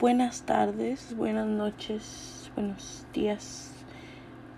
Buenas 0.00 0.44
tardes, 0.44 1.14
buenas 1.14 1.46
noches, 1.46 2.50
buenos 2.54 3.06
días, 3.12 3.70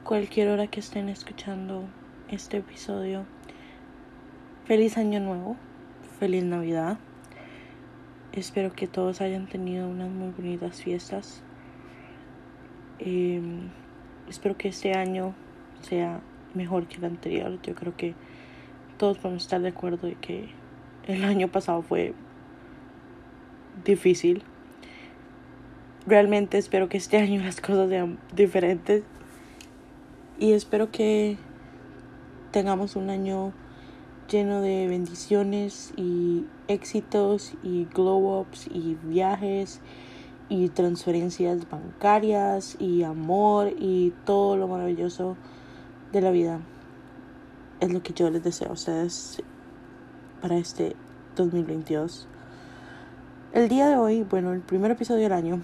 cualquier 0.05 0.47
hora 0.47 0.69
que 0.69 0.79
estén 0.79 1.09
escuchando 1.09 1.83
este 2.29 2.59
episodio. 2.59 3.27
Feliz 4.67 4.97
año 4.97 5.19
nuevo, 5.19 5.57
feliz 6.21 6.45
Navidad. 6.45 6.97
Espero 8.31 8.73
que 8.73 8.87
todos 8.87 9.21
hayan 9.21 9.49
tenido 9.49 9.89
unas 9.89 10.11
muy 10.11 10.31
bonitas 10.31 10.81
fiestas. 10.81 11.43
Em, 13.01 13.71
espero 14.29 14.57
que 14.57 14.69
este 14.69 14.97
año 14.97 15.35
sea 15.81 16.21
mejor 16.55 16.87
que 16.87 16.99
el 16.99 17.05
anterior. 17.07 17.61
Yo 17.63 17.75
creo 17.75 17.97
que 17.97 18.15
todos 18.97 19.19
podemos 19.19 19.43
estar 19.43 19.61
de 19.61 19.71
acuerdo 19.71 20.07
de 20.07 20.15
que 20.15 20.51
el 21.09 21.25
año 21.25 21.49
pasado 21.49 21.83
fue 21.83 22.15
difícil. 23.85 24.45
Realmente 26.07 26.59
espero 26.59 26.89
que 26.89 26.97
este 26.97 27.17
año 27.19 27.43
las 27.43 27.61
cosas 27.61 27.89
sean 27.89 28.19
diferentes 28.35 29.05
y 30.39 30.53
espero 30.53 30.91
que 30.91 31.37
tengamos 32.51 32.97
un 32.97 33.11
año 33.11 33.53
lleno 34.29 34.61
de 34.61 34.89
bendiciones 34.89 35.93
y 35.97 36.47
éxitos 36.67 37.55
y 37.63 37.85
glow 37.85 38.41
ups 38.41 38.67
y 38.67 38.97
viajes 39.05 39.81
y 40.49 40.69
transferencias 40.71 41.69
bancarias 41.71 42.77
y 42.81 43.05
amor 43.05 43.73
y 43.79 44.13
todo 44.25 44.57
lo 44.57 44.67
maravilloso 44.69 45.37
de 46.13 46.21
la 46.21 46.31
vida. 46.31 46.61
Es 47.81 47.93
lo 47.93 48.03
que 48.03 48.13
yo 48.13 48.29
les 48.31 48.43
deseo 48.43 48.71
a 48.71 48.73
ustedes 48.73 49.43
para 50.41 50.59
este 50.59 50.97
2022. 51.37 52.27
El 53.53 53.69
día 53.69 53.87
de 53.87 53.99
hoy, 53.99 54.23
bueno, 54.23 54.55
el 54.55 54.61
primer 54.61 54.93
episodio 54.93 55.25
del 55.25 55.33
año, 55.33 55.61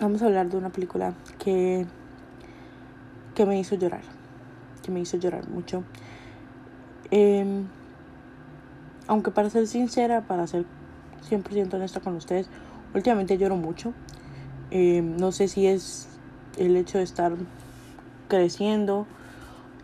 vamos 0.00 0.22
a 0.22 0.26
hablar 0.26 0.48
de 0.48 0.56
una 0.56 0.70
película 0.70 1.12
que, 1.40 1.86
que 3.34 3.44
me 3.46 3.58
hizo 3.58 3.74
llorar, 3.74 4.02
que 4.80 4.92
me 4.92 5.00
hizo 5.00 5.16
llorar 5.16 5.48
mucho. 5.48 5.82
Em, 7.10 7.66
aunque 9.08 9.32
para 9.32 9.50
ser 9.50 9.66
sincera, 9.66 10.20
para 10.20 10.46
ser 10.46 10.64
100% 11.28 11.74
honesta 11.74 11.98
con 11.98 12.14
ustedes, 12.14 12.48
últimamente 12.94 13.38
lloro 13.38 13.56
mucho. 13.56 13.92
Em, 14.70 15.16
no 15.16 15.32
sé 15.32 15.48
si 15.48 15.66
es 15.66 16.06
el 16.58 16.76
hecho 16.76 16.98
de 16.98 17.04
estar 17.04 17.32
creciendo 18.28 19.08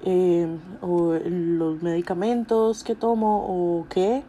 em, 0.05 0.61
o 0.81 1.15
los 1.15 1.83
medicamentos 1.83 2.85
que 2.85 2.95
tomo 2.95 3.47
o 3.49 3.87
qué, 3.89 4.23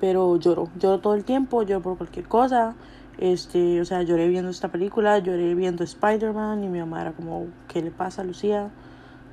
pero 0.00 0.36
lloro, 0.36 0.68
lloro 0.78 1.00
todo 1.00 1.14
el 1.14 1.24
tiempo, 1.24 1.62
lloro 1.62 1.82
por 1.82 1.96
cualquier 1.96 2.26
cosa. 2.26 2.74
Este, 3.18 3.80
o 3.80 3.84
sea, 3.84 4.02
lloré 4.02 4.28
viendo 4.28 4.50
esta 4.50 4.68
película, 4.68 5.18
lloré 5.18 5.54
viendo 5.54 5.84
Spider-Man 5.84 6.64
y 6.64 6.68
mi 6.68 6.80
mamá 6.80 7.02
era 7.02 7.12
como, 7.12 7.46
¿qué 7.68 7.80
le 7.80 7.90
pasa 7.90 8.24
Lucía? 8.24 8.70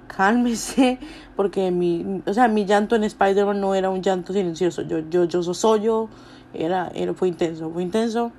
Cálmese, 0.08 1.00
porque 1.36 1.72
mi, 1.72 2.22
o 2.26 2.34
sea, 2.34 2.48
mi 2.48 2.66
llanto 2.66 2.95
en 2.95 3.04
Spider-Man 3.04 3.59
no 3.59 3.73
era 3.73 3.89
un 3.89 4.02
llanto 4.02 4.34
silencioso, 4.34 4.84
yo, 4.84 5.00
yo, 5.09 5.23
yo 5.26 5.42
soy 5.42 5.82
yo, 5.82 6.09
era, 6.54 6.92
era, 6.94 7.14
fue 7.14 7.28
intenso, 7.28 7.70
fue 7.72 7.84
intenso. 7.84 8.32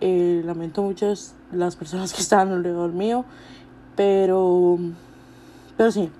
Eh, 0.00 0.42
lamento 0.44 0.82
mucho 0.82 1.12
las 1.52 1.76
personas 1.76 2.12
que 2.12 2.20
estaban 2.20 2.50
alrededor 2.50 2.92
mío, 2.92 3.24
pero 3.96 4.78
pero 5.76 5.90
sí, 5.90 6.10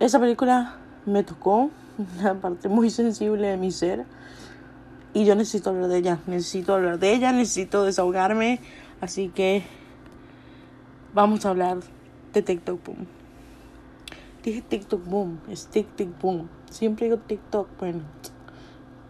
esa 0.00 0.18
película 0.18 0.74
me 1.06 1.22
tocó 1.22 1.70
una 2.20 2.34
parte 2.34 2.68
muy 2.68 2.90
sensible 2.90 3.48
de 3.48 3.56
mi 3.56 3.72
ser 3.72 4.04
y 5.14 5.24
yo 5.24 5.34
necesito 5.34 5.70
hablar 5.70 5.88
de 5.88 5.98
ella, 5.98 6.18
necesito 6.26 6.74
hablar 6.74 6.98
de 6.98 7.12
ella, 7.12 7.32
necesito 7.32 7.84
desahogarme, 7.84 8.60
así 9.00 9.28
que 9.28 9.62
vamos 11.14 11.46
a 11.46 11.50
hablar 11.50 11.78
de 12.32 12.42
TikTok 12.42 12.84
Boom. 12.84 13.06
Dije 14.42 14.62
TikTok 14.62 15.04
Boom, 15.04 15.40
es 15.48 15.66
TikTok 15.66 16.20
Boom. 16.20 16.48
Siempre 16.70 17.06
digo 17.06 17.18
TikTok, 17.18 17.68
bueno, 17.78 18.00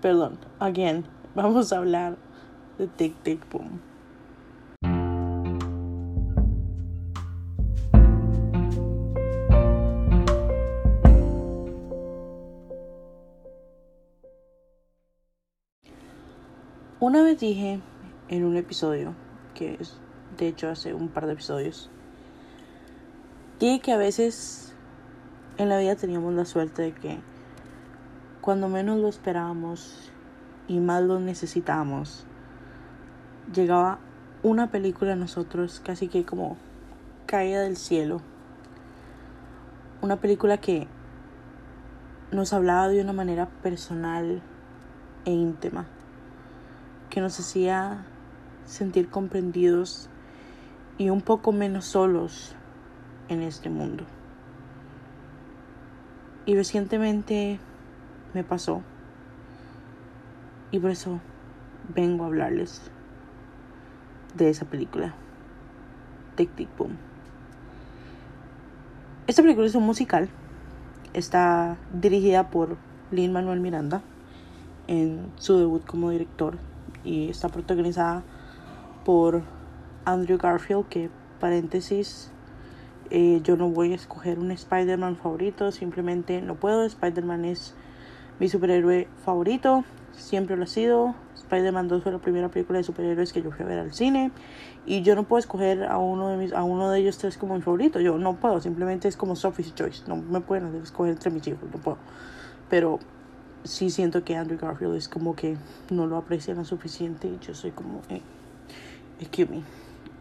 perdón, 0.00 0.38
again, 0.58 1.04
vamos 1.34 1.72
a 1.72 1.78
hablar 1.78 2.16
de 2.78 2.86
TikTok 2.86 3.50
Boom. 3.50 3.87
Una 17.08 17.22
vez 17.22 17.40
dije 17.40 17.80
en 18.28 18.44
un 18.44 18.58
episodio, 18.58 19.14
que 19.54 19.78
es 19.80 19.96
de 20.36 20.46
hecho 20.46 20.68
hace 20.68 20.92
un 20.92 21.08
par 21.08 21.24
de 21.24 21.32
episodios, 21.32 21.88
dije 23.58 23.80
que 23.80 23.92
a 23.92 23.96
veces 23.96 24.74
en 25.56 25.70
la 25.70 25.78
vida 25.78 25.96
teníamos 25.96 26.34
la 26.34 26.44
suerte 26.44 26.82
de 26.82 26.92
que 26.92 27.18
cuando 28.42 28.68
menos 28.68 28.98
lo 28.98 29.08
esperábamos 29.08 30.12
y 30.68 30.80
más 30.80 31.02
lo 31.02 31.18
necesitábamos, 31.18 32.26
llegaba 33.54 34.00
una 34.42 34.70
película 34.70 35.14
a 35.14 35.16
nosotros 35.16 35.80
casi 35.82 36.08
que 36.08 36.26
como 36.26 36.58
caída 37.24 37.62
del 37.62 37.78
cielo. 37.78 38.20
Una 40.02 40.16
película 40.16 40.58
que 40.58 40.86
nos 42.32 42.52
hablaba 42.52 42.88
de 42.88 43.00
una 43.00 43.14
manera 43.14 43.46
personal 43.62 44.42
e 45.24 45.30
íntima 45.30 45.86
que 47.18 47.22
nos 47.22 47.40
hacía 47.40 48.04
sentir 48.64 49.08
comprendidos 49.08 50.08
y 50.98 51.10
un 51.10 51.20
poco 51.20 51.50
menos 51.50 51.84
solos 51.84 52.54
en 53.28 53.42
este 53.42 53.70
mundo. 53.70 54.04
Y 56.46 56.54
recientemente 56.54 57.58
me 58.34 58.44
pasó 58.44 58.82
y 60.70 60.78
por 60.78 60.92
eso 60.92 61.18
vengo 61.92 62.22
a 62.22 62.28
hablarles 62.28 62.88
de 64.36 64.50
esa 64.50 64.66
película, 64.66 65.12
Tic 66.36 66.54
Tic 66.54 66.68
Boom. 66.78 66.96
Esta 69.26 69.42
película 69.42 69.66
es 69.66 69.74
un 69.74 69.82
musical, 69.82 70.28
está 71.14 71.78
dirigida 71.92 72.48
por 72.48 72.76
Lin 73.10 73.32
Manuel 73.32 73.58
Miranda 73.58 74.02
en 74.86 75.32
su 75.34 75.58
debut 75.58 75.84
como 75.84 76.10
director 76.10 76.67
y 77.04 77.28
está 77.30 77.48
protagonizada 77.48 78.22
por 79.04 79.42
Andrew 80.04 80.38
Garfield, 80.38 80.86
que 80.88 81.10
paréntesis, 81.40 82.30
eh, 83.10 83.40
yo 83.42 83.56
no 83.56 83.68
voy 83.70 83.92
a 83.92 83.94
escoger 83.94 84.38
un 84.38 84.50
Spider-Man 84.50 85.16
favorito, 85.16 85.72
simplemente 85.72 86.42
no 86.42 86.56
puedo, 86.56 86.84
Spider-Man 86.84 87.44
es 87.44 87.74
mi 88.38 88.48
superhéroe 88.48 89.08
favorito, 89.24 89.84
siempre 90.12 90.56
lo 90.56 90.64
ha 90.64 90.66
sido. 90.66 91.14
Spider-Man 91.34 91.88
2 91.88 92.02
fue 92.02 92.12
la 92.12 92.18
primera 92.18 92.50
película 92.50 92.78
de 92.78 92.84
superhéroes 92.84 93.32
que 93.32 93.40
yo 93.40 93.50
fui 93.50 93.64
a 93.64 93.68
ver 93.68 93.78
al 93.78 93.94
cine 93.94 94.30
y 94.84 95.00
yo 95.00 95.14
no 95.14 95.22
puedo 95.22 95.38
escoger 95.38 95.84
a 95.84 95.96
uno 95.96 96.28
de 96.28 96.36
mis 96.36 96.52
a 96.52 96.62
uno 96.62 96.90
de 96.90 97.00
ellos 97.00 97.16
tres 97.16 97.38
como 97.38 97.54
mi 97.54 97.62
favorito, 97.62 98.00
yo 98.00 98.18
no 98.18 98.36
puedo, 98.36 98.60
simplemente 98.60 99.08
es 99.08 99.16
como 99.16 99.34
Sophie's 99.34 99.74
Choice, 99.74 100.04
no 100.06 100.16
me 100.16 100.40
pueden 100.40 100.74
escoger 100.82 101.12
entre 101.12 101.30
mis 101.30 101.46
hijos, 101.46 101.62
no 101.72 101.80
puedo. 101.80 101.96
Pero 102.68 102.98
sí 103.64 103.90
siento 103.90 104.24
que 104.24 104.36
Andrew 104.36 104.58
Garfield 104.58 104.96
es 104.96 105.08
como 105.08 105.34
que 105.34 105.56
no 105.90 106.06
lo 106.06 106.16
aprecian 106.16 106.56
lo 106.56 106.64
suficiente 106.64 107.28
y 107.28 107.38
yo 107.44 107.54
soy 107.54 107.70
como, 107.70 108.02
eh, 108.08 108.22
excuse 109.20 109.50
me, 109.50 109.62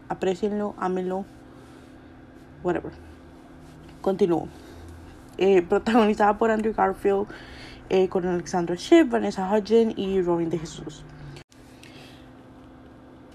aprecienlo, 0.08 0.74
ámenlo, 0.78 1.24
whatever. 2.62 2.92
Continúo. 4.00 4.48
Eh, 5.38 5.62
protagonizada 5.62 6.36
por 6.36 6.50
Andrew 6.50 6.74
Garfield, 6.74 7.26
eh, 7.90 8.08
con 8.08 8.26
Alexandra 8.26 8.74
Shipp, 8.74 9.10
Vanessa 9.10 9.50
Hudgens 9.50 9.94
y 9.96 10.20
Robin 10.20 10.50
de 10.50 10.58
Jesús. 10.58 11.04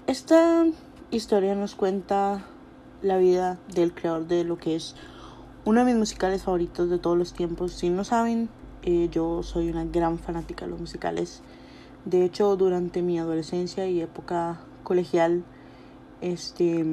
Esta 0.06 0.66
historia 1.10 1.54
nos 1.54 1.74
cuenta 1.74 2.44
la 3.02 3.16
vida 3.16 3.58
del 3.74 3.94
creador 3.94 4.26
de 4.26 4.44
lo 4.44 4.58
que 4.58 4.76
es 4.76 4.96
uno 5.64 5.80
de 5.80 5.86
mis 5.86 5.96
musicales 5.96 6.42
favoritos 6.42 6.90
de 6.90 6.98
todos 6.98 7.16
los 7.16 7.32
tiempos. 7.32 7.72
Si 7.72 7.88
no 7.88 8.04
saben, 8.04 8.48
yo 9.10 9.42
soy 9.42 9.70
una 9.70 9.84
gran 9.84 10.18
fanática 10.18 10.64
de 10.64 10.72
los 10.72 10.80
musicales. 10.80 11.42
De 12.04 12.24
hecho, 12.24 12.56
durante 12.56 13.00
mi 13.02 13.18
adolescencia 13.18 13.86
y 13.86 14.00
época 14.00 14.60
colegial, 14.82 15.42
este, 16.20 16.84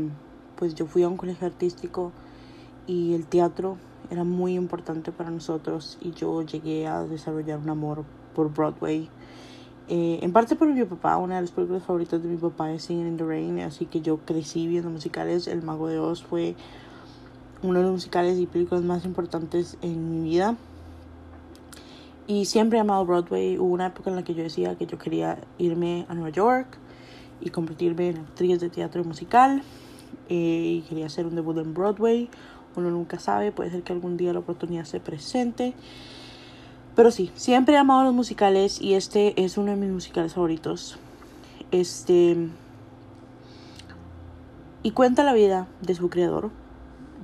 pues 0.56 0.76
yo 0.76 0.86
fui 0.86 1.04
a 1.04 1.10
un 1.10 1.18
colegio 1.18 1.48
artístico 1.48 2.12
y 2.88 3.14
el 3.14 3.26
teatro 3.26 3.78
era 4.10 4.24
muy 4.24 4.56
importante 4.56 5.12
para 5.12 5.32
nosotros 5.32 5.98
y 6.02 6.12
yo 6.12 6.42
llegué 6.42 6.88
a 6.88 7.04
desarrollar 7.04 7.60
un 7.60 7.70
amor 7.70 8.04
por 8.36 8.54
Broadway. 8.54 9.10
Eh, 9.88 10.20
en 10.22 10.32
parte 10.32 10.56
por 10.56 10.68
mi 10.68 10.84
papá, 10.86 11.18
una 11.18 11.36
de 11.36 11.42
las 11.42 11.52
películas 11.52 11.84
favoritas 11.84 12.22
de 12.22 12.30
mi 12.30 12.38
papá 12.38 12.72
es 12.72 12.84
Singing 12.84 13.08
in 13.08 13.18
the 13.18 13.26
Rain, 13.26 13.60
así 13.60 13.86
que 13.86 14.02
yo 14.02 14.18
crecí 14.18 14.68
viendo 14.68 14.90
musicales. 14.90 15.48
El 15.48 15.62
Mago 15.62 15.88
de 15.88 16.00
Oz 16.00 16.24
fue 16.24 16.56
uno 17.64 17.80
de 17.80 17.84
los 17.84 17.92
musicales 17.94 18.40
y 18.40 18.46
películas 18.46 18.84
más 18.84 19.06
importantes 19.06 19.78
en 19.82 20.24
mi 20.24 20.30
vida. 20.30 20.56
Y 22.32 22.46
siempre 22.46 22.78
he 22.78 22.82
amado 22.82 23.06
Broadway. 23.06 23.58
Hubo 23.58 23.74
una 23.74 23.88
época 23.88 24.10
en 24.10 24.16
la 24.16 24.24
que 24.24 24.34
yo 24.34 24.42
decía 24.42 24.78
que 24.78 24.86
yo 24.86 24.98
quería 24.98 25.38
irme 25.58 26.06
a 26.08 26.14
Nueva 26.14 26.30
York 26.30 26.78
y 27.42 27.50
convertirme 27.50 28.08
en 28.08 28.20
actriz 28.20 28.62
de 28.62 28.70
teatro 28.70 29.04
musical. 29.04 29.64
Eh, 30.30 30.78
y 30.78 30.82
quería 30.88 31.08
hacer 31.08 31.26
un 31.26 31.36
debut 31.36 31.58
en 31.58 31.74
Broadway. 31.74 32.30
Uno 32.78 32.90
nunca 32.90 33.20
sabe, 33.20 33.52
puede 33.52 33.70
ser 33.70 33.84
que 33.84 33.92
algún 33.92 34.16
día 34.16 34.32
la 34.32 34.40
oportunidad 34.40 34.86
se 34.86 35.02
presente. 35.02 35.74
Pero 36.96 37.12
sí, 37.12 37.34
siempre 37.36 37.76
he 37.76 37.78
amado 37.78 38.06
los 38.06 38.14
musicales 38.14 38.80
y 38.80 38.94
este 38.94 39.44
es 39.44 39.58
uno 39.58 39.72
de 39.72 39.76
mis 39.76 39.92
musicales 39.92 40.34
favoritos. 40.34 41.00
Este. 41.72 42.48
Y 44.84 44.92
cuenta 44.92 45.26
la 45.26 45.34
vida 45.34 45.68
de 45.82 45.96
su 45.96 46.10
creador, 46.10 46.50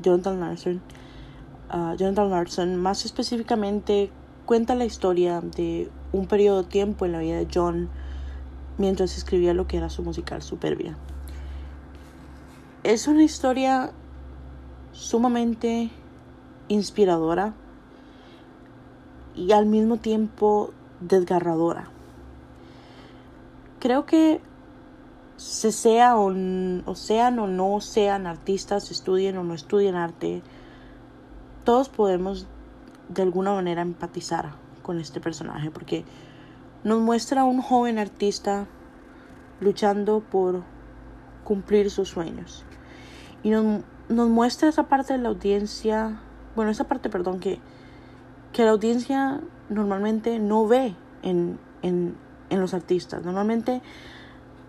Jonathan 0.04 0.42
Larson. 0.42 0.82
Ah, 1.70 1.96
Jonathan 1.98 2.30
Larson, 2.30 2.76
más 2.76 3.06
específicamente, 3.06 4.12
cuenta 4.48 4.74
la 4.74 4.86
historia 4.86 5.42
de 5.42 5.92
un 6.12 6.26
periodo 6.26 6.64
de 6.64 6.70
tiempo 6.70 7.06
en 7.06 7.12
la 7.12 7.20
vida 7.20 7.36
de 7.36 7.48
John 7.54 7.90
mientras 8.80 9.18
escribía 9.18 9.54
lo 9.54 9.68
que 9.68 9.78
era 9.78 9.90
su 9.90 10.02
musical 10.02 10.42
Superbia. 10.42 10.98
Es 12.84 13.08
una 13.08 13.24
historia 13.24 13.92
sumamente 14.94 15.92
inspiradora 16.70 17.54
y 19.36 19.52
al 19.52 19.66
mismo 19.66 19.98
tiempo 19.98 20.72
desgarradora. 21.02 21.90
Creo 23.80 24.06
que 24.06 24.42
se 25.36 25.72
sea 25.72 26.18
o, 26.18 26.34
o, 26.86 26.96
sean 26.96 27.38
o 27.40 27.48
no 27.48 27.82
sean 27.82 28.26
artistas, 28.26 28.92
estudien 28.92 29.38
o 29.38 29.44
no 29.44 29.54
estudien 29.54 29.96
arte, 29.96 30.42
todos 31.64 31.90
podemos 31.90 32.48
de 33.10 33.22
alguna 33.22 33.54
manera 33.54 33.82
empatizar 33.82 34.52
con 34.82 35.00
este 35.00 35.20
personaje 35.20 35.72
porque 35.72 36.06
nos 36.84 37.00
muestra 37.02 37.42
a 37.42 37.46
un 37.46 37.62
joven 37.62 38.00
artista 38.00 38.66
luchando 39.60 40.22
por 40.22 40.64
cumplir 41.44 41.90
sus 41.90 42.10
sueños 42.10 42.66
y 43.44 43.50
nos, 43.50 43.82
nos 44.10 44.30
muestra 44.30 44.70
esa 44.70 44.84
parte 44.84 45.14
de 45.14 45.20
la 45.20 45.30
audiencia, 45.30 46.20
bueno, 46.56 46.72
esa 46.72 46.86
parte, 46.86 47.10
perdón, 47.10 47.40
que 47.40 47.60
que 48.58 48.64
la 48.64 48.72
audiencia 48.72 49.40
normalmente 49.70 50.40
no 50.40 50.68
ve 50.68 50.96
en, 51.22 51.60
en, 51.84 52.16
en 52.50 52.60
los 52.60 52.74
artistas. 52.74 53.24
Normalmente 53.24 53.82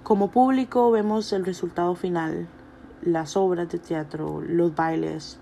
como 0.03 0.31
público 0.31 0.91
vemos 0.91 1.33
el 1.33 1.47
resultado 1.47 1.95
final, 1.95 2.49
las 3.01 3.37
obras 3.37 3.71
de 3.71 3.79
teatro, 3.79 4.43
los 4.43 4.75
bailes, 4.75 5.39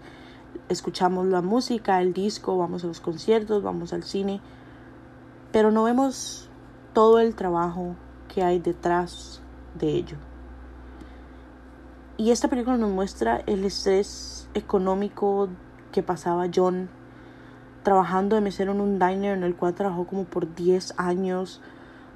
escuchamos 0.69 1.27
la 1.27 1.43
música, 1.43 2.01
el 2.01 2.13
disco, 2.13 2.59
vamos 2.59 2.85
a 2.85 2.87
los 2.87 3.01
conciertos, 3.01 3.63
vamos 3.63 3.93
al 3.93 4.03
cine, 4.03 4.41
pero 5.53 5.71
no 5.71 5.85
vemos 5.85 6.49
todo 6.93 7.19
el 7.19 7.35
trabajo 7.35 7.95
que 8.33 8.43
hay 8.43 8.59
detrás 8.59 9.41
de 9.79 9.91
ello. 9.91 10.17
Y 12.17 12.31
esta 12.31 12.49
película 12.49 12.77
nos 12.77 12.91
muestra 12.91 13.43
el 13.47 13.65
estrés 13.65 14.49
económico 14.55 15.49
que 15.93 16.03
pasaba 16.03 16.47
John 16.55 16.89
trabajando 17.83 18.35
de 18.35 18.43
mesero 18.43 18.73
en 18.73 18.81
un 18.81 18.99
diner 18.99 19.37
en 19.37 19.45
el 19.45 19.55
cual 19.55 19.75
trabajó 19.75 20.07
como 20.07 20.25
por 20.25 20.55
10 20.55 20.95
años. 20.97 21.61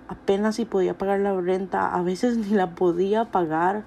Apenas 0.08 0.56
si 0.56 0.64
podía 0.64 0.98
pagar 0.98 1.20
la 1.20 1.40
renta, 1.40 1.94
a 1.94 2.02
veces 2.02 2.36
ni 2.38 2.56
la 2.56 2.74
podía 2.74 3.26
pagar. 3.26 3.84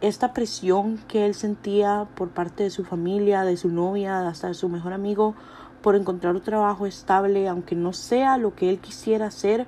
Esta 0.00 0.32
presión 0.32 0.98
que 1.08 1.26
él 1.26 1.34
sentía 1.34 2.08
por 2.14 2.30
parte 2.30 2.62
de 2.62 2.70
su 2.70 2.84
familia, 2.84 3.42
de 3.42 3.56
su 3.56 3.68
novia, 3.68 4.26
hasta 4.26 4.48
de 4.48 4.54
su 4.54 4.68
mejor 4.68 4.94
amigo, 4.94 5.34
por 5.82 5.94
encontrar 5.94 6.34
un 6.34 6.40
trabajo 6.40 6.86
estable, 6.86 7.48
aunque 7.48 7.74
no 7.74 7.92
sea 7.92 8.38
lo 8.38 8.54
que 8.54 8.70
él 8.70 8.78
quisiera 8.78 9.26
hacer. 9.26 9.66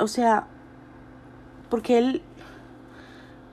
O 0.00 0.08
sea, 0.08 0.48
porque 1.70 1.98
él 1.98 2.22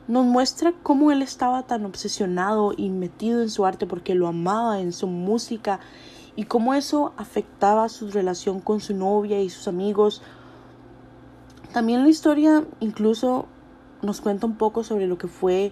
nos 0.08 0.26
muestra 0.26 0.74
cómo 0.82 1.12
él 1.12 1.22
estaba 1.22 1.64
tan 1.64 1.86
obsesionado 1.86 2.74
y 2.76 2.90
metido 2.90 3.44
en 3.44 3.52
su 3.52 3.64
arte 3.68 3.86
porque 3.86 4.16
lo 4.16 4.28
amaba 4.28 4.80
en 4.80 4.92
su 4.92 5.06
música 5.06 5.80
y 6.36 6.46
cómo 6.46 6.74
eso 6.74 7.14
afectaba 7.16 7.90
su 7.90 8.10
relación 8.10 8.60
con 8.60 8.80
su 8.80 8.96
novia 8.96 9.40
y 9.40 9.52
sus 9.52 9.68
amigos. 9.68 10.24
También 11.74 12.02
la 12.02 12.10
historia 12.10 12.64
incluso 12.80 13.46
nos 14.02 14.22
cuenta 14.22 14.46
un 14.46 14.56
poco 14.56 14.84
sobre 14.84 15.08
lo 15.08 15.18
que 15.18 15.28
fue 15.28 15.72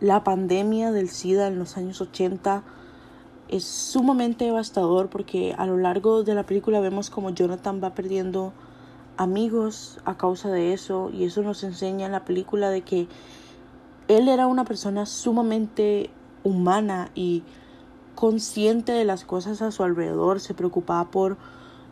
la 0.00 0.24
pandemia 0.24 0.92
del 0.92 1.08
SIDA 1.08 1.48
en 1.48 1.58
los 1.58 1.76
años 1.76 2.00
80. 2.00 2.62
Es 3.48 3.64
sumamente 3.64 4.44
devastador 4.46 5.08
porque 5.08 5.54
a 5.58 5.66
lo 5.66 5.76
largo 5.76 6.22
de 6.22 6.34
la 6.34 6.44
película 6.44 6.80
vemos 6.80 7.10
como 7.10 7.30
Jonathan 7.30 7.80
va 7.82 7.94
perdiendo 7.94 8.52
amigos 9.16 9.98
a 10.04 10.16
causa 10.16 10.50
de 10.50 10.72
eso 10.72 11.10
y 11.12 11.24
eso 11.24 11.42
nos 11.42 11.62
enseña 11.62 12.06
en 12.06 12.12
la 12.12 12.24
película 12.24 12.70
de 12.70 12.82
que 12.82 13.08
él 14.08 14.28
era 14.28 14.46
una 14.46 14.64
persona 14.64 15.04
sumamente 15.04 16.10
humana 16.42 17.10
y 17.14 17.42
consciente 18.14 18.92
de 18.92 19.04
las 19.04 19.24
cosas 19.24 19.62
a 19.62 19.70
su 19.70 19.82
alrededor, 19.82 20.40
se 20.40 20.54
preocupaba 20.54 21.10
por 21.10 21.36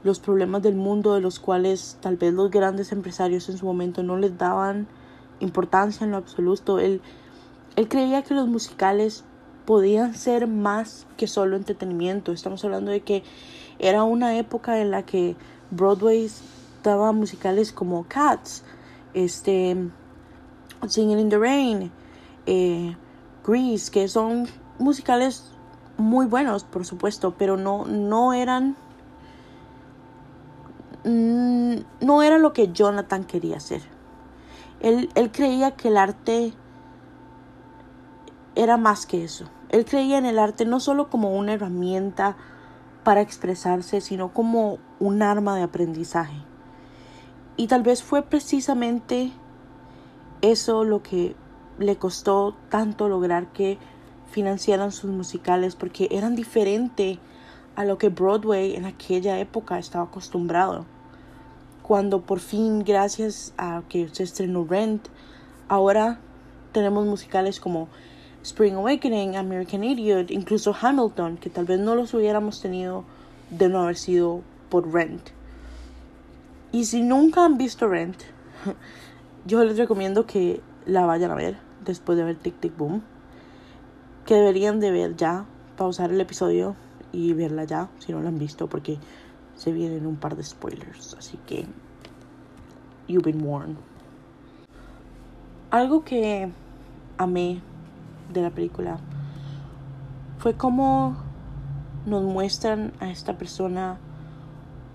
los 0.04 0.20
problemas 0.20 0.62
del 0.62 0.74
mundo 0.74 1.14
de 1.14 1.20
los 1.20 1.38
cuales 1.38 1.98
tal 2.00 2.16
vez 2.16 2.32
los 2.32 2.50
grandes 2.50 2.92
empresarios 2.92 3.48
en 3.48 3.58
su 3.58 3.66
momento 3.66 4.02
no 4.02 4.16
les 4.16 4.36
daban 4.38 4.86
importancia 5.40 6.04
en 6.04 6.10
lo 6.10 6.16
absoluto. 6.16 6.78
Él, 6.78 7.00
él 7.76 7.88
creía 7.88 8.22
que 8.22 8.34
los 8.34 8.48
musicales 8.48 9.24
podían 9.64 10.14
ser 10.14 10.46
más 10.46 11.06
que 11.16 11.26
solo 11.26 11.56
entretenimiento. 11.56 12.32
Estamos 12.32 12.64
hablando 12.64 12.90
de 12.90 13.00
que 13.00 13.22
era 13.78 14.02
una 14.02 14.36
época 14.38 14.80
en 14.80 14.90
la 14.90 15.04
que 15.04 15.36
Broadway 15.70 16.30
daba 16.82 17.12
musicales 17.12 17.72
como 17.72 18.06
Cats, 18.08 18.64
este, 19.14 19.76
Singing 20.86 21.18
in 21.18 21.28
the 21.28 21.38
Rain, 21.38 21.92
eh, 22.46 22.96
Grease, 23.46 23.90
que 23.90 24.08
son 24.08 24.48
musicales 24.78 25.52
muy 25.98 26.26
buenos, 26.26 26.64
por 26.64 26.86
supuesto, 26.86 27.34
pero 27.36 27.56
no, 27.56 27.84
no 27.84 28.32
eran 28.32 28.76
no 31.04 32.22
era 32.22 32.38
lo 32.38 32.52
que 32.52 32.72
Jonathan 32.72 33.24
quería 33.24 33.56
hacer. 33.56 33.80
Él, 34.80 35.10
él 35.14 35.30
creía 35.32 35.72
que 35.72 35.88
el 35.88 35.96
arte 35.96 36.52
era 38.54 38.76
más 38.76 39.06
que 39.06 39.24
eso. 39.24 39.48
Él 39.70 39.84
creía 39.84 40.18
en 40.18 40.26
el 40.26 40.38
arte 40.38 40.64
no 40.64 40.80
solo 40.80 41.10
como 41.10 41.36
una 41.36 41.52
herramienta 41.52 42.36
para 43.04 43.20
expresarse, 43.20 44.00
sino 44.00 44.32
como 44.32 44.78
un 44.98 45.22
arma 45.22 45.56
de 45.56 45.62
aprendizaje. 45.62 46.36
Y 47.56 47.66
tal 47.66 47.82
vez 47.82 48.02
fue 48.02 48.22
precisamente 48.22 49.32
eso 50.42 50.84
lo 50.84 51.02
que 51.02 51.34
le 51.78 51.96
costó 51.96 52.54
tanto 52.68 53.08
lograr 53.08 53.52
que 53.52 53.78
financiaran 54.30 54.92
sus 54.92 55.10
musicales 55.10 55.74
porque 55.74 56.08
eran 56.10 56.36
diferente 56.36 57.18
a 57.76 57.84
lo 57.84 57.98
que 57.98 58.08
Broadway 58.08 58.74
en 58.74 58.84
aquella 58.84 59.38
época 59.38 59.78
estaba 59.78 60.04
acostumbrado. 60.04 60.84
Cuando 61.88 62.20
por 62.20 62.40
fin, 62.40 62.84
gracias 62.84 63.54
a 63.56 63.82
que 63.88 64.10
se 64.10 64.22
estrenó 64.22 64.66
Rent, 64.68 65.08
ahora 65.68 66.20
tenemos 66.72 67.06
musicales 67.06 67.60
como 67.60 67.88
Spring 68.42 68.74
Awakening, 68.74 69.36
American 69.36 69.82
Idiot, 69.82 70.30
incluso 70.30 70.76
Hamilton, 70.78 71.38
que 71.38 71.48
tal 71.48 71.64
vez 71.64 71.80
no 71.80 71.94
los 71.94 72.12
hubiéramos 72.12 72.60
tenido 72.60 73.04
de 73.48 73.70
no 73.70 73.84
haber 73.84 73.96
sido 73.96 74.42
por 74.68 74.92
Rent. 74.92 75.30
Y 76.72 76.84
si 76.84 77.00
nunca 77.00 77.46
han 77.46 77.56
visto 77.56 77.88
Rent, 77.88 78.18
yo 79.46 79.64
les 79.64 79.78
recomiendo 79.78 80.26
que 80.26 80.60
la 80.84 81.06
vayan 81.06 81.30
a 81.30 81.36
ver 81.36 81.56
después 81.86 82.18
de 82.18 82.24
ver 82.24 82.36
Tic 82.36 82.60
Tic 82.60 82.76
Boom. 82.76 83.02
Que 84.26 84.34
deberían 84.34 84.78
de 84.78 84.90
ver 84.90 85.16
ya, 85.16 85.46
pausar 85.78 86.10
el 86.10 86.20
episodio 86.20 86.76
y 87.12 87.32
verla 87.32 87.64
ya, 87.64 87.88
si 87.98 88.12
no 88.12 88.20
la 88.20 88.28
han 88.28 88.38
visto, 88.38 88.66
porque 88.66 88.98
se 89.58 89.72
vienen 89.72 90.06
un 90.06 90.16
par 90.16 90.36
de 90.36 90.42
spoilers. 90.42 91.14
Así 91.18 91.36
que, 91.46 91.66
you've 93.08 93.30
been 93.30 93.44
warned. 93.44 93.76
Algo 95.70 96.04
que 96.04 96.50
amé 97.18 97.60
de 98.32 98.40
la 98.40 98.50
película 98.50 98.98
fue 100.38 100.54
como 100.54 101.16
nos 102.06 102.22
muestran 102.22 102.92
a 103.00 103.10
esta 103.10 103.36
persona 103.36 103.98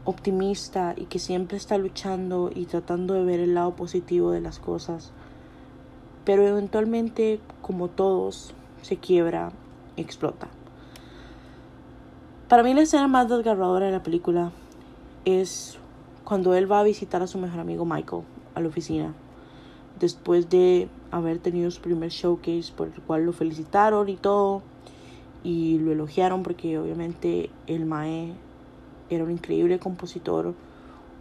optimista 0.05 0.93
y 0.97 1.05
que 1.05 1.19
siempre 1.19 1.57
está 1.57 1.77
luchando 1.77 2.49
y 2.53 2.65
tratando 2.65 3.13
de 3.13 3.23
ver 3.23 3.39
el 3.39 3.53
lado 3.53 3.75
positivo 3.75 4.31
de 4.31 4.41
las 4.41 4.59
cosas. 4.59 5.11
Pero 6.25 6.47
eventualmente, 6.47 7.41
como 7.61 7.89
todos, 7.89 8.53
se 8.81 8.97
quiebra 8.97 9.51
y 9.97 10.01
explota. 10.01 10.47
Para 12.53 12.61
mí 12.61 12.75
la 12.75 12.81
escena 12.81 13.07
más 13.07 13.27
desgarradora 13.29 13.87
de 13.87 13.91
la 13.91 14.03
película 14.03 14.51
es 15.25 15.79
cuando 16.23 16.53
él 16.53 16.71
va 16.71 16.81
a 16.81 16.83
visitar 16.83 17.23
a 17.23 17.25
su 17.25 17.39
mejor 17.39 17.59
amigo 17.59 17.83
Michael 17.83 18.21
a 18.53 18.59
la 18.59 18.67
oficina. 18.67 19.15
Después 19.99 20.51
de 20.51 20.87
haber 21.09 21.39
tenido 21.39 21.71
su 21.71 21.81
primer 21.81 22.11
showcase 22.11 22.71
por 22.77 22.89
el 22.89 23.01
cual 23.01 23.25
lo 23.25 23.33
felicitaron 23.33 24.07
y 24.07 24.17
todo. 24.17 24.61
Y 25.43 25.79
lo 25.79 25.93
elogiaron 25.93 26.43
porque 26.43 26.77
obviamente 26.77 27.49
el 27.65 27.87
Mae 27.87 28.35
era 29.09 29.23
un 29.23 29.31
increíble 29.31 29.79
compositor, 29.79 30.53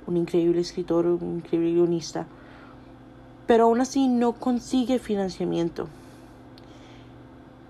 un 0.06 0.16
increíble 0.18 0.60
escritor, 0.60 1.06
un 1.06 1.36
increíble 1.36 1.72
guionista, 1.72 2.26
pero 3.46 3.64
aún 3.64 3.80
así 3.80 4.06
no 4.06 4.32
consigue 4.32 4.98
financiamiento. 4.98 5.88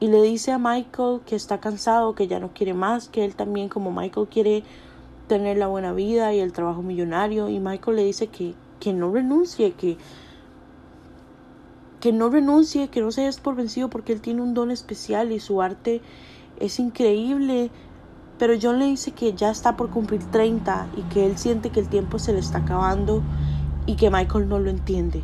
Y 0.02 0.08
le 0.08 0.20
dice 0.20 0.50
a 0.50 0.58
Michael 0.58 1.20
que 1.24 1.36
está 1.36 1.60
cansado, 1.60 2.16
que 2.16 2.26
ya 2.26 2.40
no 2.40 2.52
quiere 2.52 2.74
más, 2.74 3.08
que 3.08 3.24
él 3.24 3.36
también 3.36 3.68
como 3.68 3.92
Michael 3.92 4.26
quiere 4.26 4.64
tener 5.28 5.58
la 5.58 5.68
buena 5.68 5.92
vida 5.92 6.34
y 6.34 6.40
el 6.40 6.52
trabajo 6.52 6.82
millonario. 6.82 7.48
Y 7.48 7.60
Michael 7.60 7.98
le 7.98 8.04
dice 8.06 8.26
que, 8.26 8.56
que 8.80 8.92
no 8.92 9.12
renuncie, 9.12 9.74
que, 9.74 9.98
que 12.00 12.10
no 12.10 12.30
renuncie, 12.30 12.88
que 12.88 13.00
no 13.00 13.12
se 13.12 13.20
des 13.20 13.38
por 13.38 13.54
vencido 13.54 13.90
porque 13.90 14.12
él 14.12 14.20
tiene 14.20 14.42
un 14.42 14.54
don 14.54 14.72
especial 14.72 15.30
y 15.30 15.38
su 15.38 15.62
arte 15.62 16.00
es 16.58 16.80
increíble. 16.80 17.70
Pero 18.40 18.54
John 18.60 18.80
le 18.80 18.86
dice 18.86 19.12
que 19.12 19.34
ya 19.34 19.52
está 19.52 19.76
por 19.76 19.90
cumplir 19.90 20.24
30 20.32 20.88
y 20.96 21.02
que 21.02 21.26
él 21.26 21.38
siente 21.38 21.70
que 21.70 21.78
el 21.78 21.88
tiempo 21.88 22.18
se 22.18 22.32
le 22.32 22.40
está 22.40 22.58
acabando 22.58 23.22
y 23.86 23.94
que 23.94 24.10
Michael 24.10 24.48
no 24.48 24.58
lo 24.58 24.68
entiende. 24.68 25.22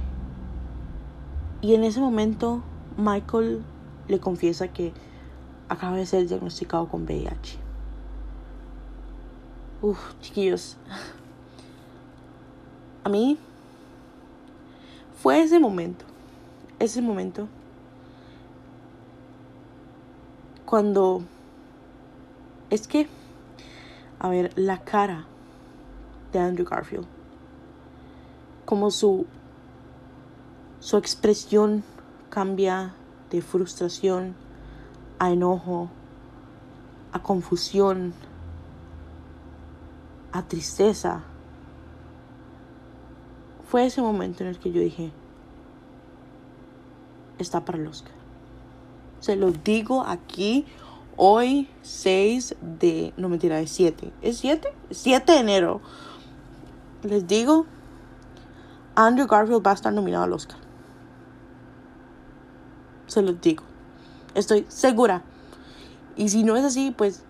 Y 1.62 1.74
en 1.74 1.82
ese 1.82 1.98
momento 1.98 2.62
Michael 2.96 3.64
le 4.08 4.20
confiesa 4.20 4.68
que 4.68 4.92
acaba 5.68 5.96
de 5.96 6.06
ser 6.06 6.26
diagnosticado 6.26 6.88
con 6.88 7.04
VIH. 7.04 7.58
Uf, 9.82 10.14
chiquillos. 10.20 10.76
A 13.04 13.08
mí 13.08 13.38
fue 15.22 15.40
ese 15.42 15.58
momento 15.58 16.04
ese 16.78 17.02
momento 17.02 17.48
cuando 20.64 21.22
es 22.70 22.86
que 22.86 23.08
a 24.18 24.28
ver 24.28 24.52
la 24.56 24.78
cara 24.78 25.24
de 26.32 26.38
Andrew 26.38 26.66
Garfield 26.68 27.06
como 28.64 28.90
su 28.90 29.26
su 30.80 30.96
expresión 30.96 31.82
cambia 32.30 32.94
de 33.30 33.42
frustración 33.42 34.34
a 35.18 35.30
enojo 35.30 35.90
a 37.12 37.22
confusión 37.22 38.12
a 40.32 40.42
tristeza 40.42 41.22
fue 43.68 43.86
ese 43.86 44.00
momento 44.00 44.42
en 44.42 44.50
el 44.50 44.58
que 44.58 44.72
yo 44.72 44.80
dije 44.80 45.12
está 47.38 47.64
para 47.64 47.78
el 47.78 47.86
Oscar. 47.86 48.12
Se 49.20 49.36
lo 49.36 49.50
digo 49.50 50.04
aquí 50.06 50.66
hoy 51.16 51.68
6 51.82 52.56
de, 52.60 53.12
no 53.16 53.28
mentira, 53.28 53.60
es 53.60 53.70
7. 53.70 54.12
¿Es 54.22 54.38
7? 54.38 54.72
7 54.90 55.32
de 55.32 55.38
enero. 55.38 55.80
Les 57.02 57.26
digo, 57.26 57.66
Andrew 58.94 59.26
Garfield 59.26 59.66
va 59.66 59.72
a 59.72 59.74
estar 59.74 59.92
nominado 59.92 60.24
al 60.24 60.32
Oscar. 60.32 60.58
Se 63.08 63.22
lo 63.22 63.32
digo. 63.32 63.64
Estoy 64.34 64.64
segura. 64.68 65.24
Y 66.16 66.28
si 66.28 66.44
no 66.44 66.56
es 66.56 66.64
así, 66.64 66.94
pues, 66.96 67.22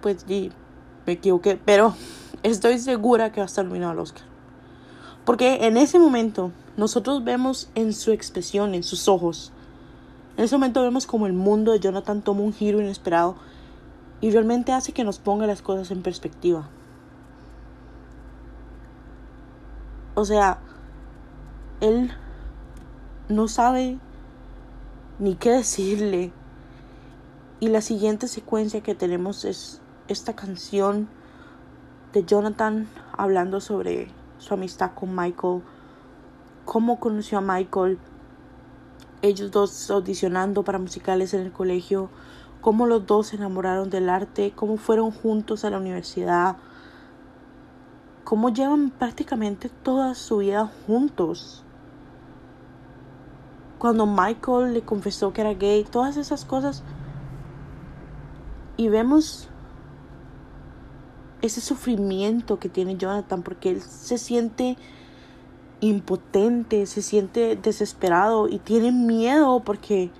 pues 0.00 0.26
me 0.26 1.12
equivoqué. 1.12 1.60
Pero 1.64 1.94
estoy 2.42 2.80
segura 2.80 3.30
que 3.30 3.40
va 3.40 3.44
a 3.44 3.46
estar 3.46 3.64
nominado 3.64 3.92
al 3.92 3.98
Oscar. 4.00 4.24
Porque 5.24 5.66
en 5.66 5.76
ese 5.76 5.98
momento 5.98 6.50
nosotros 6.76 7.22
vemos 7.22 7.70
en 7.74 7.92
su 7.92 8.10
expresión, 8.10 8.74
en 8.74 8.82
sus 8.82 9.06
ojos. 9.08 9.52
En 10.36 10.44
ese 10.44 10.56
momento 10.56 10.82
vemos 10.82 11.06
como 11.06 11.26
el 11.26 11.32
mundo 11.32 11.72
de 11.72 11.80
Jonathan 11.80 12.22
toma 12.22 12.40
un 12.40 12.52
giro 12.52 12.80
inesperado 12.80 13.36
y 14.20 14.30
realmente 14.30 14.72
hace 14.72 14.92
que 14.92 15.04
nos 15.04 15.18
ponga 15.18 15.46
las 15.46 15.62
cosas 15.62 15.90
en 15.90 16.02
perspectiva. 16.02 16.68
O 20.14 20.24
sea, 20.24 20.58
él 21.80 22.12
no 23.28 23.48
sabe 23.48 23.98
ni 25.18 25.34
qué 25.36 25.50
decirle. 25.50 26.32
Y 27.60 27.68
la 27.68 27.80
siguiente 27.80 28.28
secuencia 28.28 28.82
que 28.82 28.94
tenemos 28.94 29.44
es 29.44 29.80
esta 30.08 30.34
canción 30.34 31.08
de 32.12 32.24
Jonathan 32.24 32.88
hablando 33.16 33.60
sobre 33.60 34.08
su 34.38 34.54
amistad 34.54 34.92
con 34.94 35.14
Michael 35.14 35.62
cómo 36.64 36.98
conoció 36.98 37.38
a 37.38 37.40
Michael, 37.40 37.98
ellos 39.22 39.50
dos 39.50 39.90
audicionando 39.90 40.62
para 40.62 40.78
musicales 40.78 41.34
en 41.34 41.42
el 41.42 41.52
colegio, 41.52 42.10
cómo 42.60 42.86
los 42.86 43.06
dos 43.06 43.28
se 43.28 43.36
enamoraron 43.36 43.90
del 43.90 44.08
arte, 44.08 44.52
cómo 44.54 44.76
fueron 44.76 45.10
juntos 45.10 45.64
a 45.64 45.70
la 45.70 45.78
universidad, 45.78 46.56
cómo 48.24 48.48
llevan 48.50 48.90
prácticamente 48.90 49.68
toda 49.68 50.14
su 50.14 50.38
vida 50.38 50.70
juntos. 50.86 51.63
Cuando 53.78 54.06
Michael 54.06 54.74
le 54.74 54.82
confesó 54.82 55.32
que 55.32 55.40
era 55.40 55.54
gay, 55.54 55.84
todas 55.84 56.16
esas 56.16 56.44
cosas. 56.44 56.82
Y 58.76 58.88
vemos 58.88 59.48
ese 61.42 61.60
sufrimiento 61.60 62.58
que 62.58 62.68
tiene 62.68 62.96
Jonathan 62.96 63.42
porque 63.42 63.70
él 63.70 63.82
se 63.82 64.18
siente 64.18 64.76
impotente, 65.80 66.86
se 66.86 67.02
siente 67.02 67.56
desesperado 67.56 68.48
y 68.48 68.58
tiene 68.58 68.92
miedo 68.92 69.60
porque 69.60 70.10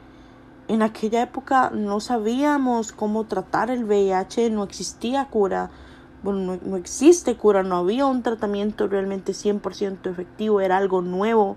en 0.68 0.82
aquella 0.82 1.22
época 1.22 1.70
no 1.70 2.00
sabíamos 2.00 2.92
cómo 2.92 3.24
tratar 3.24 3.70
el 3.70 3.84
VIH, 3.84 4.50
no 4.50 4.64
existía 4.64 5.26
cura, 5.26 5.70
bueno, 6.22 6.58
no, 6.64 6.76
existe 6.76 7.36
cura, 7.36 7.62
no 7.62 7.76
había 7.76 8.06
un 8.06 8.22
tratamiento 8.22 8.86
realmente 8.86 9.32
100% 9.32 10.10
efectivo, 10.10 10.60
era 10.60 10.78
algo 10.78 11.02
nuevo. 11.02 11.56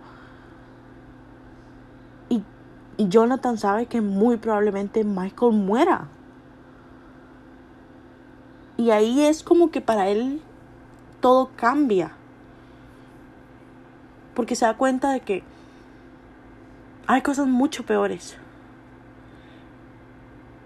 Y, 2.97 3.07
Jonathan 3.09 3.57
sabe 3.57 3.85
que 3.85 4.01
muy 4.01 4.37
probablemente 4.37 5.03
Michael 5.03 5.53
muera. 5.53 6.07
Y 8.77 8.91
ahí 8.91 9.25
es 9.25 9.43
como 9.43 9.71
que 9.71 9.81
para 9.81 10.09
él 10.09 10.41
todo 11.19 11.49
cambia 11.55 12.17
porque 14.37 14.55
se 14.55 14.65
da 14.65 14.77
cuenta 14.77 15.11
de 15.13 15.21
que 15.21 15.41
hay 17.07 17.23
cosas 17.23 17.47
mucho 17.47 17.87
peores. 17.87 18.37